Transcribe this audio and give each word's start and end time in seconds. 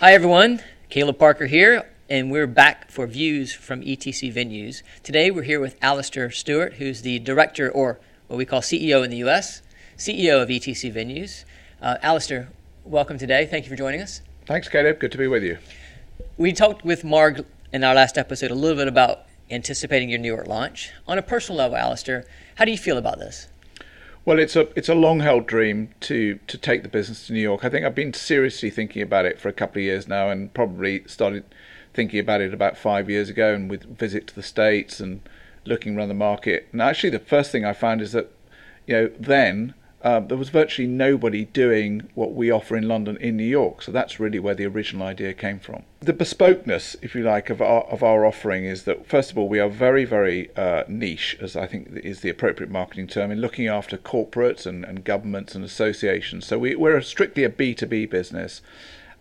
Hi, 0.00 0.12
everyone. 0.14 0.62
Caleb 0.90 1.18
Parker 1.18 1.46
here, 1.46 1.84
and 2.08 2.30
we're 2.30 2.46
back 2.46 2.88
for 2.88 3.04
views 3.08 3.52
from 3.52 3.80
ETC 3.80 4.32
Venues. 4.32 4.84
Today, 5.02 5.32
we're 5.32 5.42
here 5.42 5.58
with 5.58 5.76
Alastair 5.82 6.30
Stewart, 6.30 6.74
who's 6.74 7.02
the 7.02 7.18
director, 7.18 7.68
or 7.68 7.98
what 8.28 8.36
we 8.36 8.44
call 8.44 8.60
CEO 8.60 9.02
in 9.04 9.10
the 9.10 9.16
US, 9.28 9.60
CEO 9.96 10.40
of 10.40 10.50
ETC 10.50 10.94
Venues. 10.94 11.44
Uh, 11.82 11.96
Alastair, 12.00 12.48
welcome 12.84 13.18
today. 13.18 13.44
Thank 13.44 13.64
you 13.64 13.70
for 13.70 13.74
joining 13.74 14.00
us. 14.00 14.20
Thanks, 14.46 14.68
Caleb. 14.68 15.00
Good 15.00 15.10
to 15.10 15.18
be 15.18 15.26
with 15.26 15.42
you. 15.42 15.58
We 16.36 16.52
talked 16.52 16.84
with 16.84 17.02
Marg 17.02 17.44
in 17.72 17.82
our 17.82 17.96
last 17.96 18.16
episode 18.16 18.52
a 18.52 18.54
little 18.54 18.76
bit 18.76 18.86
about 18.86 19.22
anticipating 19.50 20.10
your 20.10 20.20
New 20.20 20.32
York 20.32 20.46
launch. 20.46 20.92
On 21.08 21.18
a 21.18 21.22
personal 21.22 21.58
level, 21.58 21.76
Alastair, 21.76 22.24
how 22.54 22.64
do 22.64 22.70
you 22.70 22.78
feel 22.78 22.98
about 22.98 23.18
this? 23.18 23.48
Well, 24.24 24.38
it's 24.38 24.56
a 24.56 24.68
it's 24.76 24.88
a 24.88 24.94
long 24.94 25.20
held 25.20 25.46
dream 25.46 25.90
to 26.00 26.38
to 26.46 26.58
take 26.58 26.82
the 26.82 26.88
business 26.88 27.26
to 27.26 27.32
New 27.32 27.40
York. 27.40 27.64
I 27.64 27.70
think 27.70 27.86
I've 27.86 27.94
been 27.94 28.12
seriously 28.12 28.70
thinking 28.70 29.02
about 29.02 29.24
it 29.24 29.40
for 29.40 29.48
a 29.48 29.52
couple 29.52 29.80
of 29.80 29.84
years 29.84 30.06
now, 30.06 30.30
and 30.30 30.52
probably 30.52 31.02
started 31.06 31.44
thinking 31.94 32.20
about 32.20 32.40
it 32.40 32.52
about 32.52 32.76
five 32.76 33.08
years 33.08 33.28
ago, 33.30 33.54
and 33.54 33.70
with 33.70 33.84
visit 33.84 34.26
to 34.28 34.34
the 34.34 34.42
states 34.42 35.00
and 35.00 35.20
looking 35.64 35.96
around 35.96 36.08
the 36.08 36.14
market. 36.14 36.68
And 36.72 36.82
actually, 36.82 37.10
the 37.10 37.18
first 37.18 37.50
thing 37.50 37.64
I 37.64 37.72
found 37.72 38.00
is 38.02 38.12
that 38.12 38.30
you 38.86 38.94
know 38.94 39.10
then 39.18 39.74
um, 40.02 40.28
there 40.28 40.36
was 40.36 40.50
virtually 40.50 40.86
nobody 40.86 41.44
doing 41.46 42.08
what 42.14 42.32
we 42.32 42.50
offer 42.50 42.76
in 42.76 42.86
London 42.86 43.16
in 43.16 43.36
New 43.36 43.42
York. 43.44 43.82
So 43.82 43.90
that's 43.92 44.20
really 44.20 44.38
where 44.38 44.54
the 44.54 44.66
original 44.66 45.06
idea 45.06 45.34
came 45.34 45.58
from. 45.58 45.82
The 46.00 46.12
bespokeness, 46.12 46.96
if 47.02 47.14
you 47.14 47.24
like, 47.24 47.50
of 47.50 47.60
our 47.60 47.82
of 47.82 48.02
our 48.02 48.24
offering 48.24 48.64
is 48.64 48.84
that 48.84 49.06
first 49.06 49.32
of 49.32 49.38
all 49.38 49.48
we 49.48 49.58
are 49.58 49.68
very 49.68 50.04
very 50.04 50.54
uh, 50.56 50.84
niche, 50.86 51.36
as 51.40 51.56
I 51.56 51.66
think 51.66 51.88
is 52.04 52.20
the 52.20 52.28
appropriate 52.28 52.70
marketing 52.70 53.08
term, 53.08 53.30
in 53.30 53.40
looking 53.40 53.66
after 53.66 53.96
corporates 53.96 54.66
and, 54.66 54.84
and 54.84 55.02
governments 55.04 55.54
and 55.54 55.64
associations. 55.64 56.46
So 56.46 56.58
we, 56.58 56.76
we're 56.76 57.00
strictly 57.00 57.44
a 57.44 57.48
B 57.48 57.74
two 57.74 57.86
B 57.86 58.06
business 58.06 58.62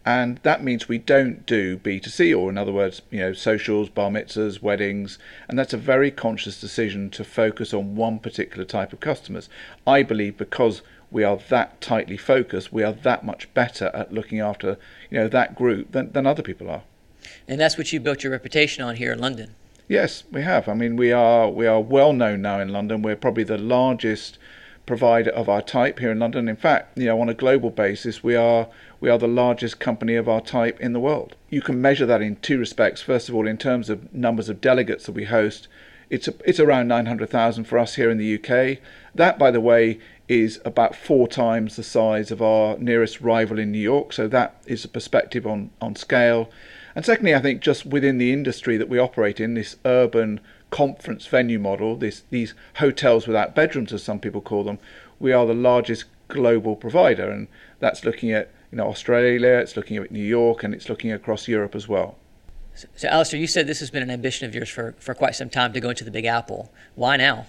and 0.07 0.37
that 0.43 0.63
means 0.63 0.87
we 0.87 0.99
don't 0.99 1.45
do 1.45 1.77
B2C, 1.77 2.33
or 2.33 2.49
in 2.49 2.57
other 2.57 2.71
words, 2.71 3.01
you 3.11 3.19
know, 3.19 3.33
socials, 3.33 3.89
bar 3.89 4.09
mitzvahs, 4.09 4.61
weddings, 4.61 5.19
and 5.49 5.59
that's 5.59 5.73
a 5.73 5.77
very 5.77 6.11
conscious 6.11 6.61
decision 6.61 7.09
to 7.09 7.25
focus 7.25 7.73
on 7.73 7.97
one 7.97 8.19
particular 8.19 8.63
type 8.63 8.93
of 8.93 9.01
customers. 9.01 9.49
I 9.85 10.03
believe 10.03 10.37
because 10.37 10.81
we 11.11 11.25
are 11.25 11.35
that 11.49 11.81
tightly 11.81 12.15
focused, 12.15 12.71
we 12.71 12.83
are 12.83 12.93
that 12.93 13.25
much 13.25 13.53
better 13.53 13.91
at 13.93 14.13
looking 14.13 14.39
after, 14.39 14.77
you 15.09 15.19
know, 15.19 15.27
that 15.27 15.55
group 15.55 15.91
than, 15.91 16.13
than 16.13 16.25
other 16.25 16.41
people 16.41 16.69
are. 16.69 16.83
And 17.45 17.59
that's 17.59 17.77
what 17.77 17.91
you 17.91 17.99
built 17.99 18.23
your 18.23 18.31
reputation 18.31 18.85
on 18.85 18.95
here 18.95 19.11
in 19.11 19.19
London. 19.19 19.55
Yes, 19.89 20.23
we 20.31 20.41
have. 20.41 20.69
I 20.69 20.73
mean, 20.73 20.95
we 20.95 21.11
are 21.11 21.49
we 21.49 21.67
are 21.67 21.81
well 21.81 22.13
known 22.13 22.41
now 22.41 22.61
in 22.61 22.69
London. 22.69 23.01
We're 23.01 23.17
probably 23.17 23.43
the 23.43 23.57
largest 23.57 24.37
provider 24.87 25.29
of 25.29 25.47
our 25.47 25.61
type 25.61 25.99
here 25.99 26.11
in 26.11 26.17
London. 26.17 26.47
In 26.47 26.55
fact, 26.55 26.97
you 26.97 27.05
know, 27.05 27.21
on 27.21 27.29
a 27.29 27.35
global 27.35 27.69
basis, 27.69 28.23
we 28.23 28.35
are 28.35 28.67
we 28.99 29.11
are 29.11 29.19
the 29.19 29.27
largest 29.27 29.79
company 29.79 30.15
of 30.15 30.27
our 30.27 30.41
type 30.41 30.79
in 30.79 30.93
the 30.93 30.99
world. 30.99 31.35
You 31.51 31.61
can 31.61 31.79
measure 31.79 32.07
that 32.07 32.23
in 32.23 32.37
two 32.37 32.57
respects. 32.57 33.03
First 33.03 33.29
of 33.29 33.35
all, 33.35 33.45
in 33.45 33.57
terms 33.57 33.91
of 33.91 34.11
numbers 34.11 34.49
of 34.49 34.59
delegates 34.59 35.05
that 35.05 35.11
we 35.11 35.25
host, 35.25 35.67
it's 36.09 36.27
a, 36.27 36.33
it's 36.45 36.59
around 36.59 36.87
900,000 36.87 37.65
for 37.65 37.77
us 37.77 37.95
here 37.95 38.09
in 38.09 38.17
the 38.17 38.35
UK. 38.35 38.79
That, 39.13 39.37
by 39.37 39.51
the 39.51 39.61
way, 39.61 39.99
is 40.27 40.59
about 40.65 40.95
four 40.95 41.27
times 41.27 41.75
the 41.75 41.83
size 41.83 42.31
of 42.31 42.41
our 42.41 42.77
nearest 42.77 43.21
rival 43.21 43.59
in 43.59 43.71
New 43.71 43.79
York. 43.79 44.13
So 44.13 44.27
that 44.29 44.61
is 44.65 44.83
a 44.83 44.89
perspective 44.89 45.45
on 45.45 45.69
on 45.79 45.95
scale. 45.95 46.49
And 46.95 47.05
secondly, 47.05 47.35
I 47.35 47.39
think 47.39 47.61
just 47.61 47.85
within 47.85 48.17
the 48.17 48.33
industry 48.33 48.75
that 48.77 48.89
we 48.89 48.97
operate 48.97 49.39
in, 49.39 49.53
this 49.53 49.75
urban 49.85 50.39
conference 50.69 51.27
venue 51.27 51.59
model, 51.59 51.95
this, 51.95 52.23
these 52.29 52.53
hotels 52.75 53.27
without 53.27 53.55
bedrooms, 53.55 53.93
as 53.93 54.03
some 54.03 54.19
people 54.19 54.41
call 54.41 54.63
them, 54.63 54.79
we 55.19 55.31
are 55.31 55.45
the 55.45 55.53
largest 55.53 56.05
global 56.27 56.75
provider, 56.75 57.29
and 57.29 57.47
that's 57.79 58.03
looking 58.03 58.31
at 58.31 58.51
you 58.71 58.77
know 58.77 58.87
Australia, 58.87 59.57
it's 59.57 59.75
looking 59.75 59.97
at 59.97 60.11
New 60.11 60.23
York, 60.23 60.63
and 60.63 60.73
it's 60.73 60.89
looking 60.89 61.11
across 61.11 61.47
Europe 61.47 61.75
as 61.75 61.87
well. 61.87 62.17
So, 62.75 62.87
so 62.95 63.07
Alastair, 63.07 63.39
you 63.39 63.47
said 63.47 63.65
this 63.65 63.79
has 63.79 63.89
been 63.89 64.03
an 64.03 64.11
ambition 64.11 64.47
of 64.47 64.53
yours 64.53 64.69
for, 64.69 64.93
for 64.99 65.15
quite 65.15 65.35
some 65.35 65.49
time 65.49 65.73
to 65.73 65.79
go 65.79 65.89
into 65.89 66.03
the 66.03 66.11
Big 66.11 66.25
Apple. 66.25 66.71
Why 66.95 67.17
now? 67.17 67.47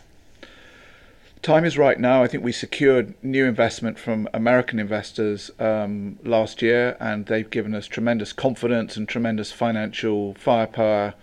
Time 1.42 1.64
is 1.64 1.78
right 1.78 2.00
now. 2.00 2.22
I 2.22 2.26
think 2.26 2.42
we 2.42 2.50
secured 2.50 3.14
new 3.22 3.44
investment 3.44 3.98
from 3.98 4.28
American 4.34 4.80
investors 4.80 5.52
um, 5.60 6.18
last 6.24 6.62
year, 6.62 6.96
and 6.98 7.26
they've 7.26 7.48
given 7.48 7.74
us 7.74 7.86
tremendous 7.86 8.32
confidence 8.32 8.96
and 8.96 9.08
tremendous 9.08 9.52
financial 9.52 10.34
firepower 10.34 11.14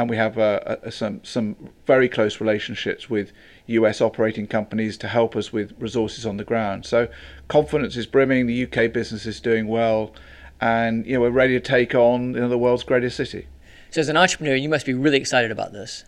and 0.00 0.08
we 0.08 0.16
have 0.16 0.38
uh, 0.38 0.60
uh, 0.66 0.90
some 0.90 1.22
some 1.22 1.56
very 1.86 2.08
close 2.08 2.40
relationships 2.40 3.10
with 3.10 3.32
US 3.66 4.00
operating 4.00 4.46
companies 4.46 4.96
to 4.98 5.08
help 5.08 5.36
us 5.36 5.52
with 5.52 5.74
resources 5.78 6.24
on 6.24 6.38
the 6.38 6.44
ground. 6.44 6.86
So 6.86 7.08
confidence 7.48 7.96
is 7.96 8.06
brimming. 8.06 8.46
The 8.46 8.64
UK 8.64 8.92
business 8.92 9.26
is 9.26 9.40
doing 9.40 9.68
well, 9.68 10.14
and 10.60 11.06
you 11.06 11.14
know 11.14 11.20
we're 11.20 11.30
ready 11.30 11.54
to 11.54 11.60
take 11.60 11.94
on 11.94 12.34
you 12.34 12.40
know, 12.40 12.48
the 12.48 12.58
world's 12.58 12.82
greatest 12.82 13.16
city. 13.16 13.46
So 13.90 14.00
as 14.00 14.08
an 14.08 14.16
entrepreneur, 14.16 14.54
you 14.54 14.70
must 14.70 14.86
be 14.86 14.94
really 14.94 15.18
excited 15.18 15.50
about 15.50 15.72
this. 15.72 16.04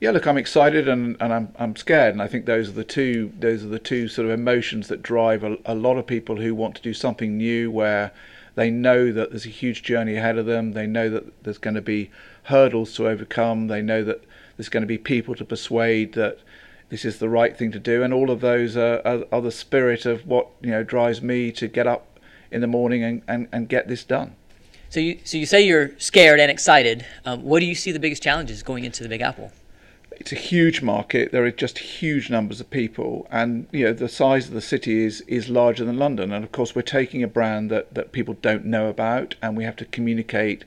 Yeah, 0.00 0.10
look, 0.10 0.26
I'm 0.26 0.38
excited 0.38 0.88
and, 0.88 1.16
and 1.20 1.32
I'm 1.32 1.52
I'm 1.58 1.76
scared, 1.76 2.14
and 2.14 2.22
I 2.22 2.26
think 2.26 2.46
those 2.46 2.70
are 2.70 2.72
the 2.72 2.84
two 2.84 3.32
those 3.38 3.62
are 3.62 3.68
the 3.68 3.78
two 3.78 4.08
sort 4.08 4.26
of 4.26 4.32
emotions 4.32 4.88
that 4.88 5.02
drive 5.02 5.44
a, 5.44 5.58
a 5.66 5.74
lot 5.74 5.98
of 5.98 6.06
people 6.06 6.36
who 6.36 6.54
want 6.54 6.74
to 6.76 6.82
do 6.82 6.94
something 6.94 7.36
new 7.36 7.70
where 7.70 8.12
they 8.54 8.70
know 8.70 9.12
that 9.12 9.30
there's 9.30 9.46
a 9.46 9.50
huge 9.50 9.82
journey 9.82 10.16
ahead 10.16 10.38
of 10.38 10.46
them. 10.46 10.72
They 10.72 10.86
know 10.86 11.10
that 11.10 11.42
there's 11.42 11.58
going 11.58 11.74
to 11.74 11.82
be 11.82 12.10
hurdles 12.44 12.94
to 12.94 13.08
overcome. 13.08 13.68
They 13.68 13.82
know 13.82 14.02
that 14.04 14.24
there's 14.56 14.68
going 14.68 14.82
to 14.82 14.86
be 14.86 14.98
people 14.98 15.34
to 15.34 15.44
persuade 15.44 16.14
that 16.14 16.38
this 16.90 17.04
is 17.04 17.18
the 17.18 17.28
right 17.28 17.56
thing 17.56 17.72
to 17.72 17.78
do, 17.78 18.02
and 18.02 18.14
all 18.14 18.30
of 18.30 18.40
those 18.40 18.76
are, 18.76 19.00
are, 19.04 19.24
are 19.32 19.40
the 19.40 19.50
spirit 19.50 20.06
of 20.06 20.26
what 20.26 20.48
you 20.60 20.70
know 20.70 20.84
drives 20.84 21.22
me 21.22 21.50
to 21.52 21.66
get 21.66 21.86
up 21.86 22.20
in 22.50 22.60
the 22.60 22.66
morning 22.66 23.02
and, 23.02 23.22
and, 23.26 23.48
and 23.52 23.68
get 23.68 23.88
this 23.88 24.04
done. 24.04 24.36
So 24.90 25.00
you 25.00 25.18
so 25.24 25.36
you 25.36 25.46
say 25.46 25.62
you're 25.62 25.90
scared 25.98 26.38
and 26.38 26.50
excited. 26.50 27.04
Um, 27.24 27.42
what 27.42 27.60
do 27.60 27.66
you 27.66 27.74
see 27.74 27.90
the 27.90 27.98
biggest 27.98 28.22
challenges 28.22 28.62
going 28.62 28.84
into 28.84 29.02
the 29.02 29.08
Big 29.08 29.22
Apple? 29.22 29.50
It's 30.12 30.30
a 30.30 30.36
huge 30.36 30.82
market. 30.82 31.32
There 31.32 31.44
are 31.44 31.50
just 31.50 31.78
huge 31.78 32.30
numbers 32.30 32.60
of 32.60 32.70
people, 32.70 33.26
and 33.30 33.66
you 33.72 33.86
know 33.86 33.92
the 33.92 34.08
size 34.08 34.46
of 34.46 34.54
the 34.54 34.60
city 34.60 35.04
is 35.04 35.22
is 35.22 35.48
larger 35.48 35.84
than 35.84 35.98
London. 35.98 36.32
And 36.32 36.44
of 36.44 36.52
course, 36.52 36.76
we're 36.76 36.82
taking 36.82 37.24
a 37.24 37.26
brand 37.26 37.70
that 37.72 37.92
that 37.94 38.12
people 38.12 38.34
don't 38.40 38.66
know 38.66 38.88
about, 38.88 39.34
and 39.42 39.56
we 39.56 39.64
have 39.64 39.74
to 39.76 39.84
communicate, 39.84 40.64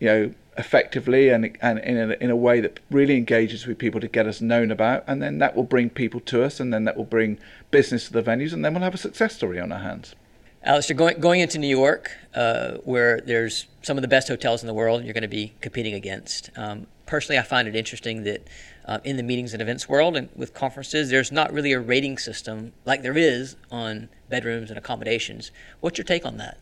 you 0.00 0.08
know, 0.08 0.34
effectively 0.58 1.28
and 1.28 1.56
and 1.60 1.78
in 1.78 2.10
a, 2.10 2.14
in 2.14 2.30
a 2.30 2.36
way 2.36 2.60
that 2.60 2.80
really 2.90 3.16
engages 3.16 3.66
with 3.66 3.78
people 3.78 4.00
to 4.00 4.08
get 4.08 4.26
us 4.26 4.40
known 4.40 4.70
about, 4.70 5.04
and 5.06 5.22
then 5.22 5.38
that 5.38 5.56
will 5.56 5.64
bring 5.64 5.90
people 5.90 6.20
to 6.20 6.42
us, 6.42 6.60
and 6.60 6.72
then 6.72 6.84
that 6.84 6.96
will 6.96 7.04
bring 7.04 7.38
business 7.70 8.06
to 8.06 8.12
the 8.12 8.22
venues, 8.22 8.52
and 8.52 8.64
then 8.64 8.74
we'll 8.74 8.82
have 8.82 8.94
a 8.94 8.98
success 8.98 9.34
story 9.34 9.60
on 9.60 9.72
our 9.72 9.80
hands. 9.80 10.14
Alastair, 10.62 10.94
going, 10.94 11.18
going 11.20 11.40
into 11.40 11.58
New 11.58 11.68
York, 11.68 12.10
uh, 12.34 12.72
where 12.84 13.22
there's 13.22 13.66
some 13.80 13.96
of 13.96 14.02
the 14.02 14.08
best 14.08 14.28
hotels 14.28 14.62
in 14.62 14.66
the 14.66 14.74
world, 14.74 15.04
you're 15.04 15.14
going 15.14 15.22
to 15.22 15.28
be 15.28 15.54
competing 15.62 15.94
against. 15.94 16.50
Um, 16.54 16.86
personally, 17.06 17.38
I 17.38 17.42
find 17.42 17.66
it 17.66 17.74
interesting 17.74 18.24
that 18.24 18.46
uh, 18.84 18.98
in 19.02 19.16
the 19.16 19.22
meetings 19.22 19.54
and 19.54 19.62
events 19.62 19.88
world 19.88 20.18
and 20.18 20.28
with 20.36 20.52
conferences, 20.52 21.08
there's 21.08 21.32
not 21.32 21.50
really 21.50 21.72
a 21.72 21.80
rating 21.80 22.18
system 22.18 22.72
like 22.84 23.00
there 23.00 23.16
is 23.16 23.56
on 23.70 24.10
bedrooms 24.28 24.68
and 24.68 24.76
accommodations. 24.76 25.50
What's 25.80 25.96
your 25.96 26.04
take 26.04 26.26
on 26.26 26.36
that? 26.36 26.58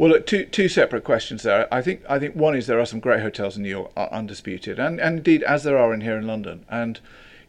Well, 0.00 0.08
look, 0.08 0.24
two 0.24 0.46
two 0.46 0.70
separate 0.70 1.04
questions 1.04 1.42
there. 1.42 1.68
I 1.70 1.82
think 1.82 2.00
I 2.08 2.18
think 2.18 2.34
one 2.34 2.56
is 2.56 2.66
there 2.66 2.80
are 2.80 2.86
some 2.86 3.00
great 3.00 3.20
hotels 3.20 3.58
in 3.58 3.64
New 3.64 3.68
York, 3.68 3.92
uh, 3.98 4.08
undisputed, 4.10 4.78
and 4.78 4.98
and 4.98 5.18
indeed 5.18 5.42
as 5.42 5.62
there 5.62 5.76
are 5.76 5.92
in 5.92 6.00
here 6.00 6.16
in 6.16 6.26
London. 6.26 6.64
And 6.70 6.98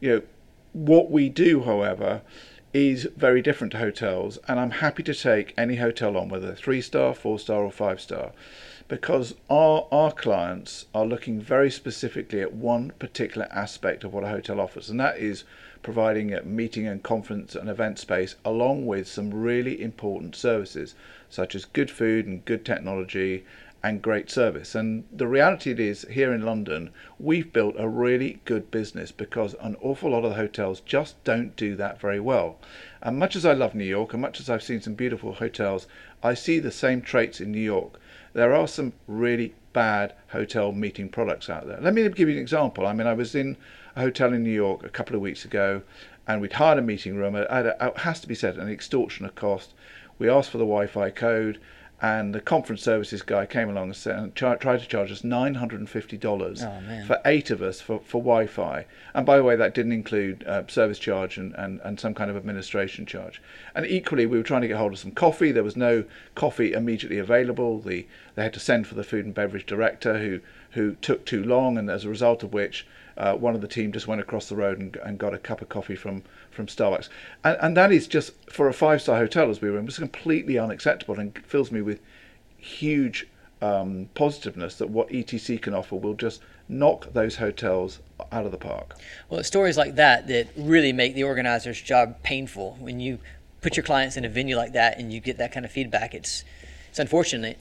you 0.01 0.09
know 0.09 0.21
what 0.73 1.09
we 1.09 1.29
do, 1.29 1.63
however, 1.63 2.23
is 2.73 3.07
very 3.15 3.41
different 3.41 3.71
to 3.71 3.77
hotels, 3.77 4.37
and 4.49 4.59
I'm 4.59 4.71
happy 4.71 5.01
to 5.01 5.13
take 5.13 5.53
any 5.57 5.77
hotel 5.77 6.17
on, 6.17 6.27
whether 6.27 6.53
three 6.53 6.81
star, 6.81 7.13
four 7.13 7.39
star, 7.39 7.63
or 7.63 7.71
five 7.71 8.01
star 8.01 8.33
because 8.89 9.35
our, 9.49 9.87
our 9.89 10.11
clients 10.11 10.87
are 10.93 11.05
looking 11.05 11.39
very 11.39 11.71
specifically 11.71 12.41
at 12.41 12.51
one 12.51 12.91
particular 12.99 13.47
aspect 13.49 14.03
of 14.03 14.13
what 14.13 14.25
a 14.25 14.27
hotel 14.27 14.59
offers, 14.59 14.89
and 14.89 14.99
that 14.99 15.17
is 15.17 15.45
providing 15.83 16.33
a 16.33 16.43
meeting 16.43 16.87
and 16.87 17.03
conference 17.03 17.55
and 17.55 17.69
event 17.69 17.99
space 17.99 18.35
along 18.45 18.85
with 18.85 19.07
some 19.07 19.33
really 19.33 19.81
important 19.81 20.35
services 20.35 20.95
such 21.29 21.55
as 21.55 21.65
good 21.65 21.89
food 21.89 22.25
and 22.25 22.45
good 22.45 22.65
technology 22.65 23.45
and 23.83 24.01
great 24.01 24.29
service. 24.29 24.75
And 24.75 25.05
the 25.11 25.27
reality 25.27 25.71
is, 25.71 26.05
here 26.11 26.33
in 26.33 26.45
London, 26.45 26.91
we've 27.19 27.51
built 27.51 27.75
a 27.77 27.89
really 27.89 28.39
good 28.45 28.69
business 28.69 29.11
because 29.11 29.55
an 29.59 29.75
awful 29.81 30.11
lot 30.11 30.23
of 30.23 30.31
the 30.31 30.35
hotels 30.35 30.81
just 30.81 31.23
don't 31.23 31.55
do 31.55 31.75
that 31.77 31.99
very 31.99 32.19
well. 32.19 32.59
And 33.01 33.17
much 33.17 33.35
as 33.35 33.45
I 33.45 33.53
love 33.53 33.73
New 33.73 33.83
York, 33.83 34.13
and 34.13 34.21
much 34.21 34.39
as 34.39 34.49
I've 34.49 34.61
seen 34.61 34.81
some 34.81 34.93
beautiful 34.93 35.33
hotels, 35.33 35.87
I 36.21 36.35
see 36.35 36.59
the 36.59 36.71
same 36.71 37.01
traits 37.01 37.41
in 37.41 37.51
New 37.51 37.59
York 37.59 37.99
there 38.33 38.53
are 38.53 38.67
some 38.67 38.93
really 39.07 39.53
bad 39.73 40.13
hotel 40.29 40.71
meeting 40.71 41.09
products 41.09 41.49
out 41.49 41.67
there. 41.67 41.79
Let 41.81 41.93
me 41.93 42.07
give 42.09 42.29
you 42.29 42.35
an 42.35 42.41
example. 42.41 42.85
I 42.85 42.93
mean, 42.93 43.07
I 43.07 43.13
was 43.13 43.35
in 43.35 43.57
a 43.95 44.01
hotel 44.01 44.33
in 44.33 44.43
New 44.43 44.51
York 44.51 44.83
a 44.83 44.89
couple 44.89 45.15
of 45.15 45.21
weeks 45.21 45.45
ago, 45.45 45.81
and 46.27 46.41
we'd 46.41 46.53
hired 46.53 46.77
a 46.77 46.81
meeting 46.81 47.15
room 47.15 47.35
it 47.35 47.47
has 47.97 48.19
to 48.21 48.27
be 48.27 48.35
said, 48.35 48.57
an 48.57 48.69
extortionate 48.69 49.35
cost. 49.35 49.73
We 50.19 50.29
asked 50.29 50.51
for 50.51 50.57
the 50.57 50.65
Wi-Fi 50.65 51.09
code, 51.11 51.59
and 52.01 52.33
the 52.33 52.41
conference 52.41 52.81
services 52.81 53.21
guy 53.21 53.45
came 53.45 53.69
along 53.69 53.85
and, 53.85 53.95
said, 53.95 54.17
and 54.17 54.35
tried 54.35 54.59
to 54.59 54.87
charge 54.87 55.11
us 55.11 55.21
$950 55.21 56.63
oh, 56.63 57.05
for 57.05 57.21
eight 57.25 57.51
of 57.51 57.61
us 57.61 57.79
for, 57.79 57.99
for 57.99 58.21
Wi-Fi. 58.21 58.85
And 59.13 59.23
by 59.23 59.37
the 59.37 59.43
way, 59.43 59.55
that 59.55 59.75
didn't 59.75 59.91
include 59.91 60.43
uh, 60.47 60.63
service 60.67 60.97
charge 60.97 61.37
and, 61.37 61.53
and, 61.55 61.79
and 61.83 61.99
some 61.99 62.15
kind 62.15 62.31
of 62.31 62.35
administration 62.35 63.05
charge. 63.05 63.39
And 63.75 63.85
equally, 63.85 64.25
we 64.25 64.37
were 64.37 64.43
trying 64.43 64.61
to 64.61 64.67
get 64.67 64.77
hold 64.77 64.93
of 64.93 64.99
some 64.99 65.11
coffee. 65.11 65.51
There 65.51 65.63
was 65.63 65.77
no 65.77 66.03
coffee 66.33 66.73
immediately 66.73 67.19
available. 67.19 67.79
The, 67.79 68.07
they 68.33 68.43
had 68.43 68.53
to 68.53 68.59
send 68.59 68.87
for 68.87 68.95
the 68.95 69.03
food 69.03 69.25
and 69.25 69.35
beverage 69.35 69.67
director 69.67 70.17
who, 70.17 70.39
who 70.71 70.95
took 70.95 71.25
too 71.25 71.43
long, 71.43 71.77
and 71.77 71.87
as 71.87 72.03
a 72.03 72.09
result 72.09 72.41
of 72.41 72.51
which, 72.51 72.87
uh, 73.21 73.35
one 73.35 73.53
of 73.53 73.61
the 73.61 73.67
team 73.67 73.91
just 73.91 74.07
went 74.07 74.19
across 74.19 74.49
the 74.49 74.55
road 74.55 74.79
and, 74.79 74.95
and 74.97 75.19
got 75.19 75.31
a 75.31 75.37
cup 75.37 75.61
of 75.61 75.69
coffee 75.69 75.95
from, 75.95 76.23
from 76.49 76.65
Starbucks. 76.65 77.07
And, 77.43 77.55
and 77.61 77.77
that 77.77 77.91
is 77.91 78.07
just, 78.07 78.33
for 78.51 78.67
a 78.67 78.73
five 78.73 78.99
star 78.99 79.17
hotel 79.17 79.51
as 79.51 79.61
we 79.61 79.69
were 79.69 79.77
in, 79.77 79.85
was 79.85 79.99
completely 79.99 80.57
unacceptable 80.57 81.19
and 81.19 81.37
fills 81.45 81.71
me 81.71 81.83
with 81.83 81.99
huge 82.57 83.27
um, 83.61 84.09
positiveness 84.15 84.75
that 84.77 84.89
what 84.89 85.07
ETC 85.09 85.61
can 85.61 85.75
offer 85.75 85.95
will 85.95 86.15
just 86.15 86.41
knock 86.67 87.13
those 87.13 87.35
hotels 87.35 87.99
out 88.31 88.45
of 88.47 88.51
the 88.51 88.57
park. 88.57 88.95
Well, 89.29 89.39
it's 89.39 89.47
stories 89.47 89.77
like 89.77 89.95
that 89.95 90.27
that 90.27 90.47
really 90.57 90.91
make 90.91 91.13
the 91.13 91.23
organizer's 91.23 91.79
job 91.79 92.23
painful. 92.23 92.75
When 92.79 92.99
you 92.99 93.19
put 93.61 93.77
your 93.77 93.83
clients 93.83 94.17
in 94.17 94.25
a 94.25 94.29
venue 94.29 94.57
like 94.57 94.73
that 94.73 94.97
and 94.97 95.13
you 95.13 95.19
get 95.19 95.37
that 95.37 95.51
kind 95.51 95.63
of 95.63 95.71
feedback, 95.71 96.15
it's 96.15 96.43
it's 96.89 96.97
unfortunate. 96.97 97.59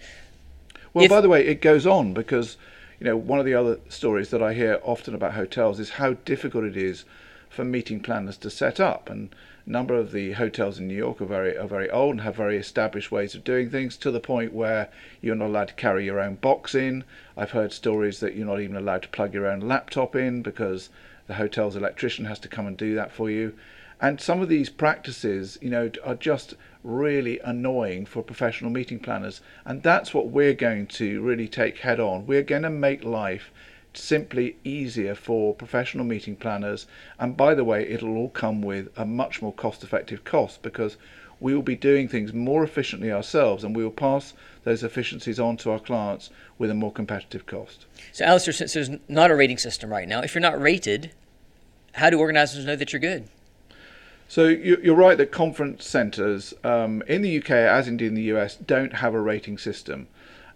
Well, 0.95 1.05
if, 1.05 1.11
by 1.11 1.21
the 1.21 1.29
way, 1.29 1.47
it 1.47 1.61
goes 1.61 1.87
on 1.87 2.15
because 2.15 2.57
you 3.01 3.07
know 3.07 3.17
one 3.17 3.39
of 3.39 3.47
the 3.47 3.55
other 3.55 3.81
stories 3.89 4.29
that 4.29 4.43
I 4.43 4.53
hear 4.53 4.79
often 4.85 5.15
about 5.15 5.33
hotels 5.33 5.81
is 5.81 5.91
how 5.91 6.13
difficult 6.13 6.65
it 6.65 6.77
is 6.77 7.05
for 7.49 7.65
meeting 7.65 8.01
planners 8.01 8.37
to 8.37 8.51
set 8.51 8.79
up 8.79 9.09
and 9.09 9.35
a 9.67 9.71
number 9.71 9.95
of 9.95 10.13
the 10.13 10.33
hotels 10.33 10.79
in 10.79 10.87
New 10.87 10.97
York 10.97 11.21
are 11.21 11.27
very 11.27 11.57
are 11.57 11.67
very 11.67 11.91
old 11.91 12.13
and 12.13 12.21
have 12.21 12.37
very 12.37 12.59
established 12.59 13.11
ways 13.11 13.35
of 13.35 13.43
doing 13.43 13.71
things 13.71 13.97
to 13.97 14.11
the 14.11 14.21
point 14.21 14.53
where 14.53 14.89
you're 15.21 15.35
not 15.35 15.47
allowed 15.47 15.69
to 15.69 15.75
carry 15.75 16.05
your 16.05 16.21
own 16.21 16.35
box 16.37 16.75
in. 16.75 17.05
I've 17.37 17.53
heard 17.53 17.73
stories 17.73 18.21
that 18.21 18.37
you're 18.37 18.47
not 18.47 18.61
even 18.61 18.77
allowed 18.77 19.03
to 19.03 19.09
plug 19.09 19.33
your 19.33 19.47
own 19.47 19.61
laptop 19.61 20.15
in 20.15 20.43
because 20.43 20.91
the 21.27 21.35
hotel's 21.35 21.77
electrician 21.77 22.27
has 22.27 22.39
to 22.41 22.49
come 22.49 22.67
and 22.67 22.77
do 22.77 22.95
that 22.97 23.13
for 23.13 23.31
you. 23.31 23.55
And 24.01 24.21
some 24.21 24.41
of 24.41 24.49
these 24.49 24.71
practices, 24.71 25.59
you 25.61 25.71
know, 25.71 25.91
are 26.05 26.15
just 26.15 26.55
really 26.83 27.39
annoying 27.41 28.07
for 28.07 28.23
professional 28.23 28.71
meeting 28.71 28.99
planners. 28.99 29.41
And 29.65 29.83
that's 29.83 30.15
what 30.15 30.29
we're 30.29 30.55
going 30.55 30.87
to 30.87 31.21
really 31.21 31.49
take 31.49 31.79
head 31.79 32.01
on. 32.01 32.27
We're 32.27 32.43
going 32.43 32.63
to 32.63 32.71
make 32.71 33.05
life 33.05 33.51
simply 33.93 34.57
easier 34.65 35.15
for 35.15 35.55
professional 35.55 36.05
meeting 36.05 36.37
planners. 36.37 36.87
And 37.19 37.37
by 37.37 37.55
the 37.55 37.65
way, 37.65 37.87
it'll 37.89 38.17
all 38.17 38.31
come 38.31 38.63
with 38.63 38.89
a 38.97 39.05
much 39.05 39.43
more 39.43 39.53
cost 39.53 39.83
effective 39.83 40.25
cost 40.25 40.63
because 40.63 40.97
we 41.41 41.55
will 41.55 41.63
be 41.63 41.77
doing 41.77 42.07
things 42.07 42.33
more 42.33 42.63
efficiently 42.63 43.11
ourselves 43.11 43.65
and 43.65 43.75
we 43.75 43.83
will 43.83 43.91
pass 43.91 44.35
those 44.65 44.83
efficiencies 44.83 45.41
on 45.41 45.57
to 45.57 45.71
our 45.71 45.79
clients 45.79 46.31
with 46.59 46.71
a 46.71 46.75
more 46.75 46.93
competitive 46.93 47.47
cost. 47.47 47.87
So, 48.13 48.25
Alastair, 48.25 48.53
since 48.53 48.75
there's 48.75 48.91
not 49.09 49.31
a 49.31 49.37
rating 49.37 49.59
system 49.59 49.91
right 49.91 50.07
now, 50.07 50.21
if 50.21 50.35
you're 50.35 50.43
not 50.43 50.61
rated, 50.61 51.13
how 51.95 52.11
do 52.11 52.19
organizers 52.19 52.65
know 52.65 52.77
that 52.77 52.93
you're 52.93 53.01
good? 53.01 53.29
So 54.31 54.47
you're 54.47 54.95
right 54.95 55.19
that 55.19 55.33
conference 55.33 55.85
centres 55.85 56.55
um, 56.63 57.03
in 57.09 57.23
the 57.23 57.39
UK, 57.39 57.51
as 57.51 57.89
indeed 57.89 58.07
in 58.07 58.15
the 58.15 58.33
US, 58.35 58.55
don't 58.55 58.93
have 58.93 59.13
a 59.13 59.21
rating 59.21 59.59
system. 59.59 60.07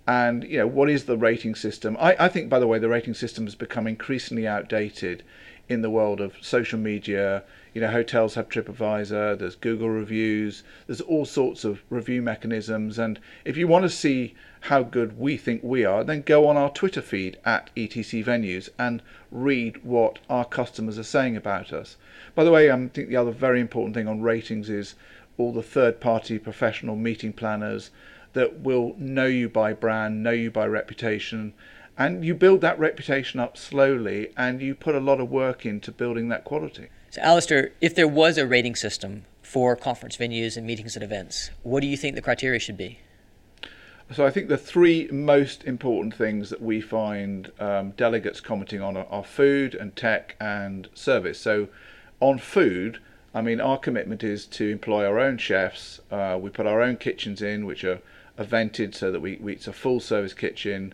And 0.06 0.44
you 0.44 0.58
know 0.58 0.68
what 0.68 0.88
is 0.88 1.06
the 1.06 1.18
rating 1.18 1.56
system? 1.56 1.96
I, 1.98 2.14
I 2.20 2.28
think, 2.28 2.48
by 2.48 2.60
the 2.60 2.68
way, 2.68 2.78
the 2.78 2.88
rating 2.88 3.14
system 3.14 3.46
has 3.46 3.56
become 3.56 3.88
increasingly 3.88 4.46
outdated 4.46 5.24
in 5.68 5.82
the 5.82 5.90
world 5.90 6.20
of 6.20 6.36
social 6.40 6.78
media. 6.78 7.42
You 7.72 7.80
know, 7.80 7.90
hotels 7.90 8.34
have 8.34 8.48
TripAdvisor, 8.48 9.38
there's 9.38 9.56
Google 9.56 9.88
reviews, 9.88 10.62
there's 10.86 11.00
all 11.00 11.24
sorts 11.24 11.64
of 11.64 11.82
review 11.90 12.22
mechanisms. 12.22 12.98
And 12.98 13.18
if 13.44 13.56
you 13.56 13.66
want 13.66 13.84
to 13.84 13.88
see 13.88 14.34
how 14.60 14.82
good 14.82 15.18
we 15.18 15.36
think 15.36 15.62
we 15.62 15.84
are, 15.84 16.04
then 16.04 16.22
go 16.22 16.46
on 16.46 16.56
our 16.56 16.70
Twitter 16.70 17.02
feed 17.02 17.38
at 17.44 17.70
ETC 17.76 18.24
Venues 18.24 18.68
and 18.78 19.02
read 19.30 19.84
what 19.84 20.18
our 20.30 20.44
customers 20.44 20.98
are 20.98 21.02
saying 21.02 21.36
about 21.36 21.72
us. 21.72 21.96
By 22.34 22.44
the 22.44 22.50
way, 22.50 22.70
um, 22.70 22.86
I 22.86 22.88
think 22.88 23.08
the 23.08 23.16
other 23.16 23.30
very 23.30 23.60
important 23.60 23.94
thing 23.94 24.08
on 24.08 24.22
ratings 24.22 24.70
is 24.70 24.94
all 25.36 25.52
the 25.52 25.62
third 25.62 26.00
party 26.00 26.38
professional 26.38 26.96
meeting 26.96 27.32
planners 27.32 27.90
that 28.34 28.60
will 28.60 28.94
know 28.98 29.26
you 29.26 29.48
by 29.48 29.72
brand, 29.72 30.22
know 30.22 30.30
you 30.30 30.50
by 30.50 30.66
reputation, 30.66 31.52
and 31.96 32.24
you 32.24 32.34
build 32.34 32.60
that 32.60 32.78
reputation 32.78 33.40
up 33.40 33.56
slowly 33.56 34.30
and 34.36 34.60
you 34.60 34.74
put 34.74 34.94
a 34.94 35.00
lot 35.00 35.20
of 35.20 35.30
work 35.30 35.64
into 35.64 35.92
building 35.92 36.28
that 36.28 36.44
quality. 36.44 36.88
So, 37.10 37.20
Alastair, 37.22 37.72
if 37.80 37.94
there 37.94 38.08
was 38.08 38.36
a 38.38 38.46
rating 38.46 38.74
system 38.74 39.24
for 39.42 39.76
conference 39.76 40.16
venues 40.16 40.56
and 40.56 40.66
meetings 40.66 40.96
and 40.96 41.04
events, 41.04 41.50
what 41.62 41.80
do 41.80 41.86
you 41.86 41.96
think 41.96 42.16
the 42.16 42.22
criteria 42.22 42.58
should 42.58 42.76
be? 42.76 42.98
So, 44.12 44.26
I 44.26 44.30
think 44.30 44.48
the 44.48 44.58
three 44.58 45.08
most 45.12 45.64
important 45.64 46.14
things 46.14 46.50
that 46.50 46.60
we 46.60 46.80
find 46.80 47.52
um, 47.60 47.92
delegates 47.92 48.40
commenting 48.40 48.82
on 48.82 48.96
are, 48.96 49.06
are 49.10 49.24
food 49.24 49.74
and 49.74 49.94
tech 49.94 50.36
and 50.40 50.88
service. 50.94 51.38
So, 51.38 51.68
on 52.18 52.38
food, 52.38 52.98
I 53.32 53.42
mean, 53.42 53.60
our 53.60 53.78
commitment 53.78 54.24
is 54.24 54.46
to 54.46 54.68
employ 54.68 55.06
our 55.06 55.20
own 55.20 55.38
chefs. 55.38 56.00
Uh, 56.10 56.38
we 56.40 56.50
put 56.50 56.66
our 56.66 56.80
own 56.80 56.96
kitchens 56.96 57.40
in, 57.40 57.66
which 57.66 57.84
are 57.84 58.00
are 58.38 58.44
vented 58.44 58.94
so 58.94 59.10
that 59.12 59.20
we, 59.20 59.36
we, 59.36 59.52
it's 59.52 59.68
a 59.68 59.72
full 59.72 60.00
service 60.00 60.34
kitchen 60.34 60.92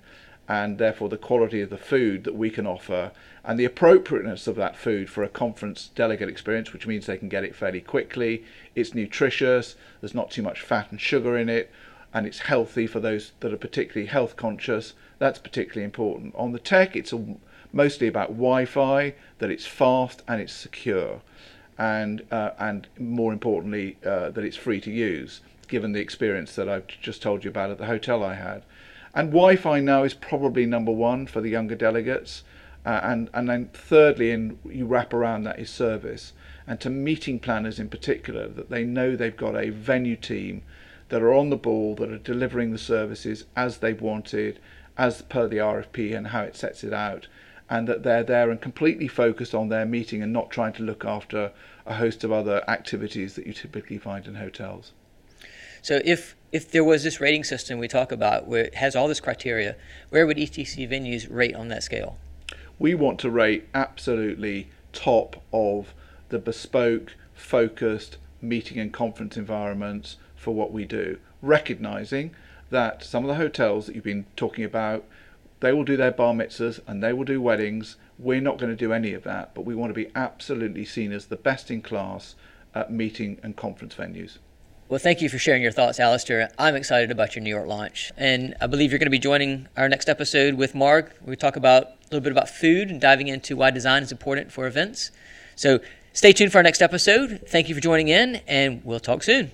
and 0.51 0.79
therefore 0.79 1.09
the 1.09 1.17
quality 1.17 1.61
of 1.61 1.71
the 1.71 1.79
food 1.79 2.25
that 2.25 2.35
we 2.35 2.51
can 2.51 2.67
offer 2.67 3.13
and 3.45 3.57
the 3.57 3.65
appropriateness 3.65 4.49
of 4.49 4.57
that 4.57 4.77
food 4.77 5.09
for 5.09 5.23
a 5.23 5.29
conference 5.29 5.91
delegate 5.95 6.29
experience, 6.29 6.73
which 6.73 6.89
means 6.89 7.07
they 7.07 7.17
can 7.17 7.29
get 7.29 7.45
it 7.45 7.55
fairly 7.55 7.81
quickly. 7.81 8.45
It's 8.75 8.93
nutritious, 8.93 9.77
there's 10.01 10.13
not 10.13 10.33
too 10.33 10.43
much 10.43 10.61
fat 10.61 10.91
and 10.91 11.01
sugar 11.01 11.39
in 11.39 11.49
it, 11.49 11.71
and 12.13 12.27
it's 12.27 12.41
healthy 12.41 12.89
for 12.89 12.99
those 12.99 13.31
that 13.39 13.53
are 13.53 13.57
particularly 13.57 14.09
health 14.09 14.35
conscious. 14.35 14.95
That's 15.21 15.39
particularly 15.39 15.85
important. 15.85 16.35
On 16.35 16.51
the 16.51 16.59
tech, 16.59 16.97
it's 16.97 17.13
a, 17.13 17.37
mostly 17.73 18.09
about 18.09 18.31
Wi 18.31 18.65
Fi, 18.65 19.15
that 19.39 19.53
it's 19.53 19.67
fast 19.67 20.25
and 20.27 20.41
it's 20.41 20.53
secure, 20.53 21.21
and, 21.79 22.23
uh, 22.33 22.51
and 22.59 22.89
more 22.99 23.33
importantly, 23.33 23.99
uh, 24.05 24.31
that 24.31 24.45
it's 24.45 24.57
free 24.57 24.81
to 24.81 24.91
use 24.91 25.43
given 25.69 25.93
the 25.93 26.01
experience 26.01 26.57
that 26.57 26.69
I've 26.69 26.89
just 26.89 27.23
told 27.23 27.45
you 27.45 27.51
about 27.51 27.71
at 27.71 27.79
the 27.79 27.87
hotel 27.87 28.25
I 28.25 28.35
had. 28.35 28.65
And 29.15 29.31
Wi-Fi 29.31 29.81
now 29.81 30.05
is 30.05 30.15
probably 30.15 30.67
number 30.67 30.93
one 30.93 31.27
for 31.27 31.41
the 31.41 31.51
younger 31.51 31.75
delegates. 31.75 32.45
Uh, 32.87 33.01
and, 33.03 33.31
and 33.35 33.49
then 33.49 33.69
thirdly, 33.75 34.31
and 34.31 34.59
you 34.65 34.87
wrap 34.87 35.13
around 35.13 35.45
that 35.45 35.59
is 35.59 35.69
service. 35.69 36.33
And 36.67 36.81
to 36.81 36.91
meeting 36.91 37.39
planners 37.39 37.79
in 37.79 37.89
particular, 37.89 38.49
that 38.49 38.71
they 38.71 38.85
know 38.85 39.17
they've 39.17 39.37
got 39.37 39.57
a 39.57 39.71
venue 39.71 40.17
team 40.17 40.63
that 41.09 41.23
are 41.23 41.35
on 41.35 41.51
the 41.51 41.57
ball, 41.57 41.95
that 41.97 42.11
are 42.11 42.19
delivering 42.19 42.71
the 42.71 42.79
services 42.79 43.45
as 43.57 43.79
they've 43.79 44.01
wanted, 44.01 44.61
as 44.97 45.23
per 45.23 45.49
the 45.49 45.59
RFP 45.59 46.17
and 46.17 46.29
how 46.29 46.43
it 46.43 46.57
sets 46.57 46.85
it 46.85 46.93
out, 46.93 47.27
and 47.69 47.87
that 47.89 48.03
they're 48.03 48.25
there 48.25 48.51
and 48.51 48.61
completely 48.61 49.09
focused 49.09 49.55
on 49.55 49.69
their 49.69 49.85
meeting 49.85 50.23
and 50.23 50.33
not 50.33 50.51
trying 50.51 50.73
to 50.75 50.83
look 50.83 51.05
after 51.05 51.53
a 51.85 51.95
host 51.95 52.25
of 52.25 52.33
other 52.33 52.63
activities 52.69 53.35
that 53.35 53.47
you 53.47 53.53
typically 53.53 53.99
find 53.99 54.27
in 54.27 54.37
hotels. 54.37 54.93
So 55.83 56.01
if 56.05 56.37
if 56.53 56.71
there 56.71 56.83
was 56.83 57.05
this 57.05 57.21
rating 57.21 57.45
system 57.45 57.79
we 57.79 57.87
talk 57.87 58.11
about 58.11 58.47
where 58.47 58.65
it 58.65 58.75
has 58.75 58.97
all 58.97 59.07
this 59.07 59.21
criteria, 59.21 59.77
where 60.11 60.27
would 60.27 60.37
ETC 60.37 60.89
venues 60.91 61.29
rate 61.31 61.55
on 61.55 61.69
that 61.69 61.83
scale? 61.83 62.17
We 62.79 62.95
want 62.95 63.21
to 63.21 63.31
rate 63.31 63.69
absolutely 63.73 64.69
top 64.93 65.43
of 65.53 65.95
the 66.31 66.39
bespoke, 66.39 67.15
focused 67.35 68.19
meeting 68.43 68.79
and 68.79 68.93
conference 68.93 69.37
environments 69.37 70.17
for 70.35 70.53
what 70.55 70.73
we 70.73 70.85
do, 70.85 71.19
recognizing 71.41 72.35
that 72.71 73.05
some 73.05 73.25
of 73.25 73.29
the 73.29 73.35
hotels 73.35 73.87
that 73.87 73.95
you've 73.95 74.05
been 74.05 74.27
talking 74.37 74.65
about, 74.65 75.05
they 75.61 75.73
will 75.73 75.85
do 75.85 75.97
their 75.97 76.11
bar 76.11 76.33
mitzvahs 76.33 76.81
and 76.87 77.03
they 77.03 77.13
will 77.13 77.25
do 77.25 77.41
weddings. 77.41 77.97
We're 78.19 78.41
not 78.41 78.59
going 78.59 78.71
to 78.71 78.77
do 78.77 78.93
any 78.93 79.13
of 79.13 79.23
that, 79.25 79.55
but 79.55 79.65
we 79.65 79.75
want 79.75 79.91
to 79.91 79.95
be 79.95 80.11
absolutely 80.15 80.85
seen 80.85 81.13
as 81.13 81.27
the 81.27 81.37
best 81.37 81.71
in 81.71 81.83
class 81.83 82.35
at 82.75 82.93
meeting 82.93 83.39
and 83.43 83.57
conference 83.57 83.95
venues. 83.95 84.39
Well, 84.91 84.99
thank 84.99 85.23
you 85.23 85.29
for 85.29 85.39
sharing 85.39 85.63
your 85.63 85.71
thoughts, 85.71 86.01
Alastair. 86.01 86.51
I'm 86.59 86.75
excited 86.75 87.13
about 87.13 87.37
your 87.37 87.45
New 87.45 87.51
York 87.51 87.69
launch. 87.69 88.11
And 88.17 88.57
I 88.61 88.67
believe 88.67 88.91
you're 88.91 88.99
going 88.99 89.07
to 89.07 89.11
be 89.11 89.21
joining 89.21 89.69
our 89.77 89.89
next 89.89 90.09
episode 90.09 90.55
with 90.55 90.75
Mark. 90.75 91.15
We 91.25 91.37
talk 91.37 91.55
about 91.55 91.85
a 91.85 91.95
little 92.11 92.21
bit 92.21 92.33
about 92.33 92.49
food 92.49 92.91
and 92.91 93.01
diving 93.01 93.29
into 93.29 93.55
why 93.55 93.71
design 93.71 94.03
is 94.03 94.11
important 94.11 94.51
for 94.51 94.67
events. 94.67 95.13
So 95.55 95.79
stay 96.13 96.33
tuned 96.33 96.51
for 96.51 96.59
our 96.59 96.65
next 96.65 96.83
episode. 96.83 97.41
Thank 97.47 97.69
you 97.69 97.77
for 97.77 97.81
joining 97.81 98.09
in, 98.09 98.41
and 98.49 98.85
we'll 98.85 98.99
talk 98.99 99.23
soon. 99.23 99.53